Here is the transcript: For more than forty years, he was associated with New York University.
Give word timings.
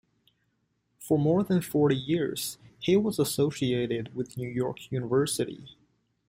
For 0.97 1.19
more 1.19 1.43
than 1.43 1.61
forty 1.61 1.95
years, 1.95 2.57
he 2.79 2.97
was 2.97 3.19
associated 3.19 4.15
with 4.15 4.35
New 4.35 4.49
York 4.49 4.91
University. 4.91 5.75